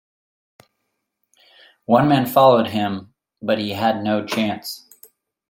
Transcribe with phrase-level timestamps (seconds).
[1.85, 4.87] One man followed him, but he had no chance.